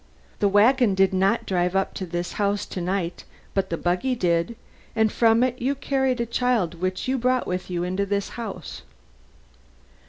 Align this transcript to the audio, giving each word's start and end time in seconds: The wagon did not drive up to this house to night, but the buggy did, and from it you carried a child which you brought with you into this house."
The 0.39 0.47
wagon 0.49 0.95
did 0.95 1.13
not 1.13 1.45
drive 1.45 1.75
up 1.75 1.93
to 1.93 2.07
this 2.07 2.31
house 2.41 2.65
to 2.65 2.81
night, 2.81 3.23
but 3.53 3.69
the 3.69 3.77
buggy 3.77 4.15
did, 4.15 4.55
and 4.95 5.11
from 5.11 5.43
it 5.43 5.61
you 5.61 5.75
carried 5.75 6.19
a 6.19 6.25
child 6.25 6.81
which 6.81 7.07
you 7.07 7.19
brought 7.19 7.45
with 7.45 7.69
you 7.69 7.83
into 7.83 8.07
this 8.07 8.29
house." 8.29 8.81